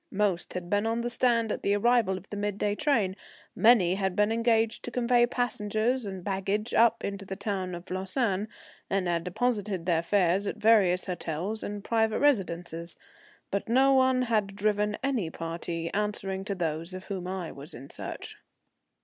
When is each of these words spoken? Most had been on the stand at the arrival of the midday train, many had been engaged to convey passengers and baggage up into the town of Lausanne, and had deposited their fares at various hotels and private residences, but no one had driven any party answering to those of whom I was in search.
Most 0.09 0.53
had 0.55 0.67
been 0.67 0.87
on 0.87 1.01
the 1.01 1.11
stand 1.11 1.51
at 1.51 1.61
the 1.61 1.75
arrival 1.75 2.17
of 2.17 2.27
the 2.31 2.35
midday 2.35 2.73
train, 2.73 3.15
many 3.55 3.93
had 3.93 4.15
been 4.15 4.31
engaged 4.31 4.81
to 4.83 4.89
convey 4.89 5.27
passengers 5.27 6.05
and 6.07 6.23
baggage 6.23 6.73
up 6.73 7.03
into 7.03 7.23
the 7.23 7.35
town 7.35 7.75
of 7.75 7.91
Lausanne, 7.91 8.47
and 8.89 9.07
had 9.07 9.23
deposited 9.23 9.85
their 9.85 10.01
fares 10.01 10.47
at 10.47 10.57
various 10.57 11.05
hotels 11.05 11.61
and 11.61 11.83
private 11.83 12.17
residences, 12.17 12.97
but 13.51 13.69
no 13.69 13.93
one 13.93 14.23
had 14.23 14.55
driven 14.55 14.97
any 15.03 15.29
party 15.29 15.93
answering 15.93 16.43
to 16.45 16.55
those 16.55 16.95
of 16.95 17.05
whom 17.05 17.27
I 17.27 17.51
was 17.51 17.75
in 17.75 17.91
search. 17.91 18.37